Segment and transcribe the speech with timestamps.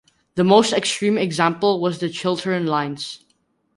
[0.33, 3.19] The most extreme example was the Chiltern Lines.